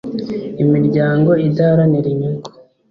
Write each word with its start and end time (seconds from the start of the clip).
Imiryango 0.63 1.31
idaharanira 1.47 2.07
inyungu. 2.13 2.49